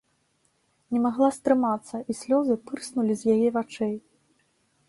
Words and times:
Не 0.95 1.01
магла 1.03 1.29
стрымацца, 1.37 1.95
і 2.13 2.17
слёзы 2.21 2.53
пырснулі 2.71 3.13
з 3.21 3.37
яе 3.37 3.47
вачэй. 3.59 3.95